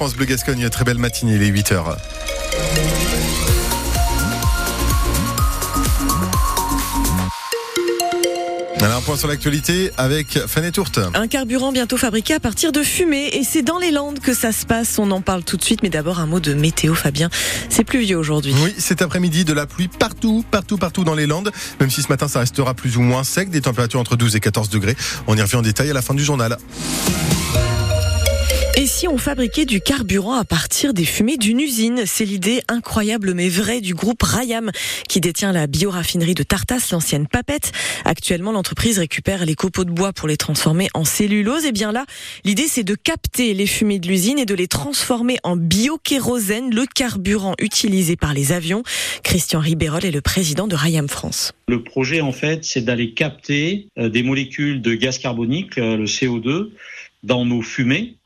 [0.00, 0.66] France Bleu Gascogne.
[0.70, 1.94] Très belle matinée, il est 8h.
[8.80, 11.00] un point sur l'actualité avec Fanny Tourte.
[11.12, 14.52] Un carburant bientôt fabriqué à partir de fumée et c'est dans les Landes que ça
[14.52, 14.98] se passe.
[14.98, 17.28] On en parle tout de suite, mais d'abord un mot de météo, Fabien.
[17.68, 18.54] C'est pluvieux aujourd'hui.
[18.62, 21.52] Oui, cet après-midi de la pluie partout, partout, partout dans les Landes.
[21.78, 24.40] Même si ce matin ça restera plus ou moins sec, des températures entre 12 et
[24.40, 24.96] 14 degrés.
[25.26, 26.56] On y revient en détail à la fin du journal.
[28.76, 32.04] Et si on fabriquait du carburant à partir des fumées d'une usine?
[32.06, 34.70] C'est l'idée incroyable mais vraie du groupe Rayam
[35.08, 37.72] qui détient la bioraffinerie de Tartas, l'ancienne papette.
[38.04, 41.64] Actuellement, l'entreprise récupère les copeaux de bois pour les transformer en cellulose.
[41.64, 42.06] Et bien là,
[42.44, 46.86] l'idée c'est de capter les fumées de l'usine et de les transformer en biokérosène, le
[46.86, 48.82] carburant utilisé par les avions.
[49.24, 51.52] Christian Ribérol est le président de Rayam France.
[51.68, 56.06] Le projet en fait, c'est d'aller capter euh, des molécules de gaz carbonique, euh, le
[56.06, 56.70] CO2,
[57.22, 58.16] dans nos fumées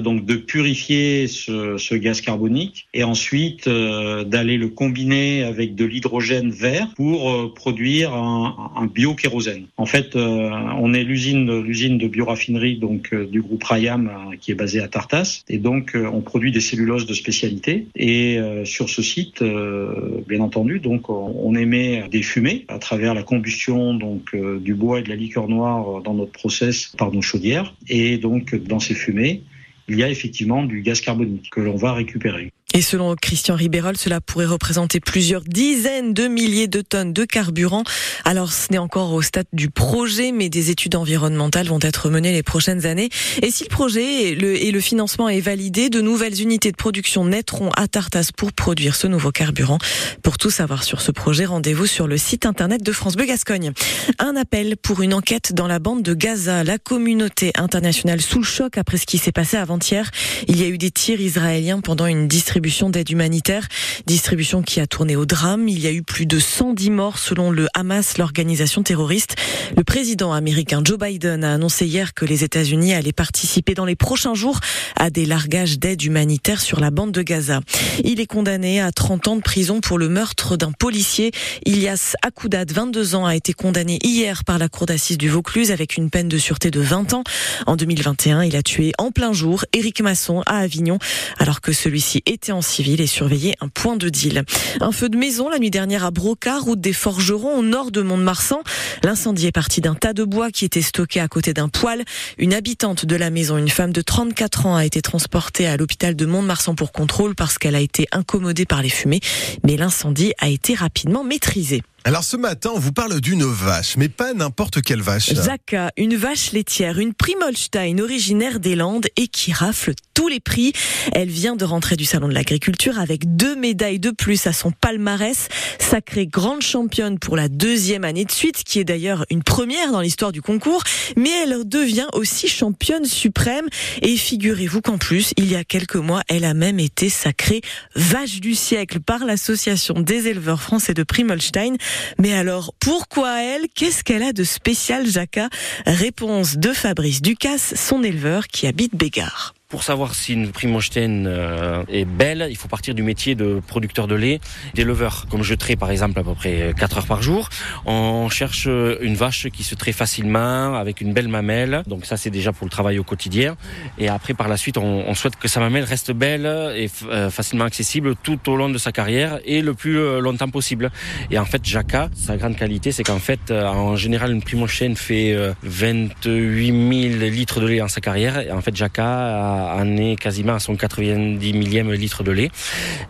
[0.00, 5.84] donc de purifier ce, ce, gaz carbonique et ensuite euh, d'aller le combiner avec de
[5.84, 9.66] l'hydrogène vert pour euh, produire un, un biokérosène.
[9.76, 14.80] En fait, on est l'usine l'usine de bioraffinerie donc du groupe Rayam qui est basé
[14.80, 15.42] à Tartas.
[15.48, 17.86] Et donc on produit des celluloses de spécialité.
[17.96, 23.94] Et sur ce site, bien entendu, donc on émet des fumées à travers la combustion
[23.94, 27.74] donc du bois et de la liqueur noire dans notre process par nos chaudières.
[27.88, 29.42] Et donc dans ces fumées
[29.88, 32.52] il y a effectivement du gaz carbonique que l'on va récupérer.
[32.74, 37.82] Et selon Christian Ribérol, cela pourrait représenter plusieurs dizaines de milliers de tonnes de carburant.
[38.26, 42.32] Alors ce n'est encore au stade du projet, mais des études environnementales vont être menées
[42.32, 43.08] les prochaines années.
[43.40, 47.70] Et si le projet et le, financement est validé, de nouvelles unités de production naîtront
[47.70, 49.78] à Tartas pour produire ce nouveau carburant.
[50.22, 53.72] Pour tout savoir sur ce projet, rendez-vous sur le site internet de France Bleu Gascogne.
[54.18, 56.64] Un appel pour une enquête dans la bande de Gaza.
[56.64, 60.10] La communauté internationale sous le choc après ce qui s'est passé avant-hier.
[60.48, 63.68] Il y a eu des tirs israéliens pendant une distribution distribution d'aide humanitaire,
[64.04, 65.68] distribution qui a tourné au drame.
[65.68, 69.36] Il y a eu plus de 110 morts selon le Hamas, l'organisation terroriste.
[69.76, 73.94] Le président américain Joe Biden a annoncé hier que les États-Unis allaient participer dans les
[73.94, 74.58] prochains jours
[74.96, 77.60] à des largages d'aide humanitaire sur la bande de Gaza.
[78.02, 81.30] Il est condamné à 30 ans de prison pour le meurtre d'un policier.
[81.64, 85.96] Ilias Akoudad, 22 ans, a été condamné hier par la cour d'assises du Vaucluse avec
[85.96, 87.22] une peine de sûreté de 20 ans.
[87.66, 90.98] En 2021, il a tué en plein jour Éric Masson à Avignon
[91.38, 94.44] alors que celui-ci était civil et surveiller un point de deal.
[94.80, 98.02] Un feu de maison la nuit dernière à Broca, route des Forgerons, au nord de
[98.02, 98.62] Mont-de-Marsan.
[99.02, 102.04] L'incendie est parti d'un tas de bois qui était stocké à côté d'un poêle.
[102.38, 106.16] Une habitante de la maison, une femme de 34 ans, a été transportée à l'hôpital
[106.16, 109.20] de Mont-de-Marsan pour contrôle parce qu'elle a été incommodée par les fumées.
[109.64, 111.82] Mais l'incendie a été rapidement maîtrisé.
[112.04, 115.32] Alors ce matin, on vous parle d'une vache, mais pas n'importe quelle vache.
[115.32, 120.72] Zaka, une vache laitière, une Primolstein originaire des Landes et qui rafle tous les prix.
[121.12, 124.70] Elle vient de rentrer du salon de l'agriculture avec deux médailles de plus à son
[124.70, 125.48] palmarès,
[125.78, 130.00] sacrée grande championne pour la deuxième année de suite, qui est d'ailleurs une première dans
[130.00, 130.82] l'histoire du concours,
[131.16, 133.68] mais elle devient aussi championne suprême
[134.02, 137.60] et figurez-vous qu'en plus, il y a quelques mois, elle a même été sacrée
[137.94, 141.76] vache du siècle par l'association des éleveurs français de Primolstein.
[142.18, 143.66] Mais alors, pourquoi elle?
[143.74, 145.40] Qu'est-ce qu'elle a de spécial, Jacques
[145.86, 149.54] Réponse de Fabrice Ducasse, son éleveur qui habite Bégard.
[149.70, 154.06] Pour savoir si une Primolstein euh, est belle, il faut partir du métier de producteur
[154.06, 154.40] de lait,
[154.72, 155.26] d'éleveur.
[155.30, 157.50] Comme je trais par exemple à peu près 4 heures par jour,
[157.84, 161.82] on cherche une vache qui se traite facilement, avec une belle mamelle.
[161.86, 163.58] Donc ça c'est déjà pour le travail au quotidien.
[163.98, 167.66] Et après par la suite, on, souhaite que sa mamelle reste belle et euh, facilement
[167.66, 170.90] accessible tout au long de sa carrière et le plus euh, longtemps possible.
[171.30, 175.36] Et en fait, Jacka, sa grande qualité, c'est qu'en fait, en général, une Primolstein fait
[175.62, 178.38] 28 000 litres de lait en sa carrière.
[178.38, 182.50] Et en fait, Jacka en est quasiment à son 90 millième litre de lait.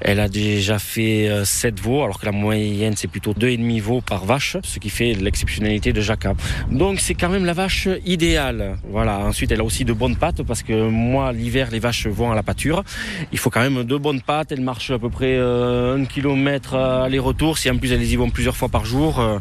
[0.00, 4.00] Elle a déjà fait 7 euh, veaux, alors que la moyenne c'est plutôt 2,5 veaux
[4.00, 6.26] par vache, ce qui fait l'exceptionnalité de Jacques.
[6.70, 8.76] Donc c'est quand même la vache idéale.
[8.90, 9.18] Voilà.
[9.18, 12.34] Ensuite, elle a aussi de bonnes pattes parce que moi, l'hiver, les vaches vont à
[12.34, 12.82] la pâture.
[13.32, 14.52] Il faut quand même de bonnes pattes.
[14.52, 17.58] Elles marchent à peu près euh, un kilomètre aller-retour.
[17.58, 19.38] Si en plus elles y vont plusieurs fois par jour, euh,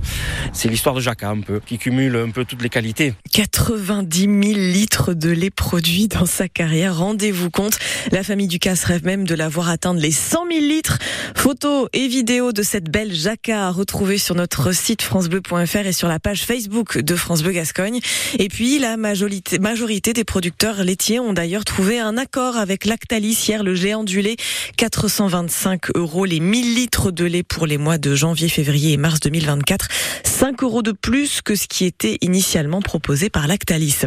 [0.54, 3.14] c'est l'histoire de Jacques un peu, qui cumule un peu toutes les qualités.
[3.32, 7.78] 90 000 litres de lait produits dans sa carrière rendez-vous compte.
[8.12, 10.98] La famille Ducasse rêve même de la voir atteindre les 100 000 litres.
[11.36, 16.08] Photos et vidéos de cette belle jacquard à retrouver sur notre site francebleu.fr et sur
[16.08, 18.00] la page Facebook de France Bleu Gascogne.
[18.40, 23.46] Et puis, la majorité, majorité des producteurs laitiers ont d'ailleurs trouvé un accord avec Lactalis
[23.48, 24.36] hier, le géant du lait.
[24.78, 29.20] 425 euros les 1000 litres de lait pour les mois de janvier, février et mars
[29.20, 29.88] 2024.
[30.24, 34.02] 5 euros de plus que ce qui était initialement proposé par Lactalis.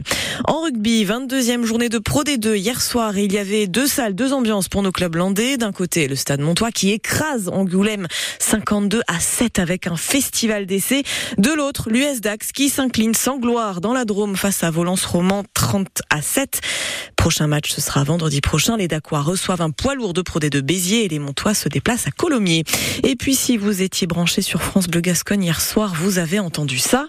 [0.45, 4.33] En rugby, 22e journée de Pro D2 hier soir, il y avait deux salles, deux
[4.33, 5.57] ambiances pour nos clubs landais.
[5.57, 8.07] D'un côté, le stade Montois qui écrase Angoulême
[8.39, 11.03] 52 à 7 avec un festival d'essais.
[11.39, 15.45] De l'autre, l'US Dax qui s'incline sans gloire dans la Drôme face à Volence Roman
[15.55, 16.61] 30 à 7.
[17.17, 18.77] Prochain match, ce sera vendredi prochain.
[18.77, 22.07] Les Dacois reçoivent un poids lourd de Pro de Béziers et les Montois se déplacent
[22.07, 22.65] à Colomiers.
[23.03, 26.79] Et puis, si vous étiez branché sur France Bleu Gascogne hier soir, vous avez entendu
[26.79, 27.09] ça.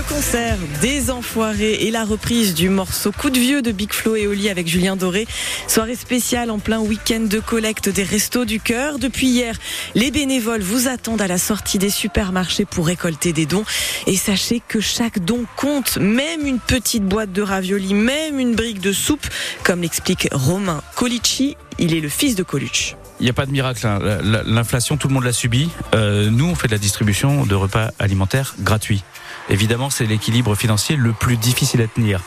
[0.00, 4.16] Le concert des Enfoirés et la reprise du morceau Coup de vieux de Big Flo
[4.16, 5.26] et Oli avec Julien Doré.
[5.68, 8.98] Soirée spéciale en plein week-end de collecte des Restos du Cœur.
[8.98, 9.58] Depuis hier,
[9.94, 13.64] les bénévoles vous attendent à la sortie des supermarchés pour récolter des dons.
[14.06, 18.80] Et sachez que chaque don compte, même une petite boîte de raviolis, même une brique
[18.80, 19.26] de soupe,
[19.64, 21.58] comme l'explique Romain Colici.
[21.78, 22.96] Il est le fils de Coluche.
[23.20, 23.86] Il n'y a pas de miracle.
[23.86, 23.98] Hein.
[24.46, 25.70] L'inflation, tout le monde l'a subi.
[25.94, 29.04] Euh, nous, on fait de la distribution de repas alimentaires gratuits.
[29.50, 32.22] Évidemment, c'est l'équilibre financier le plus difficile à tenir.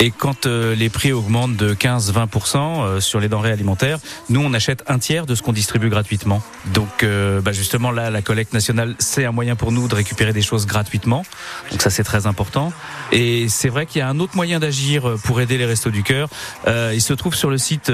[0.00, 3.98] Et quand euh, les prix augmentent de 15-20% euh, sur les denrées alimentaires,
[4.30, 6.42] nous, on achète un tiers de ce qu'on distribue gratuitement.
[6.74, 10.32] Donc, euh, bah justement, là, la collecte nationale, c'est un moyen pour nous de récupérer
[10.32, 11.24] des choses gratuitement.
[11.70, 12.72] Donc ça, c'est très important.
[13.12, 16.02] Et c'est vrai qu'il y a un autre moyen d'agir pour aider les Restos du
[16.02, 16.28] Cœur.
[16.66, 17.92] il se trouve sur le site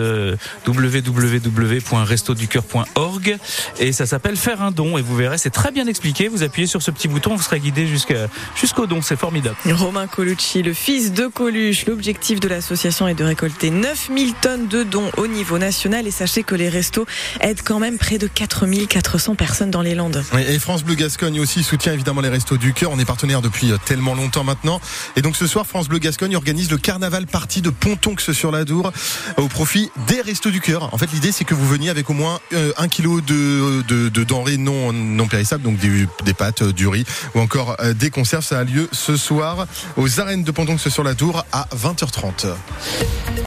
[2.38, 3.38] www.restoducoeur.org
[3.80, 4.98] et ça s'appelle Faire un don.
[4.98, 6.28] Et vous verrez, c'est très bien expliqué.
[6.28, 9.02] Vous appuyez sur ce petit bouton, vous serez guidé jusqu'au don.
[9.02, 9.56] C'est formidable.
[9.72, 14.82] Romain Colucci, le fils de Coluche, L'objectif de l'association est de récolter 9000 tonnes de
[14.82, 17.06] dons au niveau national et sachez que les restos
[17.40, 20.22] aident quand même près de 4400 personnes dans les Landes.
[20.36, 22.90] et France Bleu Gascogne aussi soutient évidemment les restos du cœur.
[22.92, 24.80] On est partenaire depuis euh, tellement longtemps maintenant.
[25.16, 28.64] Et donc ce soir, France Bleu Gascogne organise le carnaval parti de Pontonx sur la
[28.64, 28.92] Dour
[29.36, 30.92] au profit des restos du cœur.
[30.92, 34.24] En fait, l'idée c'est que vous veniez avec au moins euh, un kilo de, de,
[34.24, 37.04] denrées non, périssables, donc des, pâtes, du riz
[37.34, 38.44] ou encore des conserves.
[38.44, 39.66] Ça a lieu ce soir
[39.96, 42.54] aux arènes de Pontonx sur la Dour à 20 20h30.